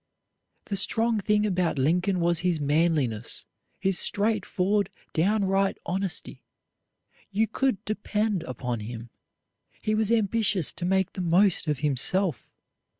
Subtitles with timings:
[0.65, 3.45] The strong thing about Lincoln was his manliness,
[3.79, 6.41] his straightforward, downright honesty.
[7.29, 9.11] You could depend upon him.
[9.79, 12.51] He was ambitious to make the most of himself.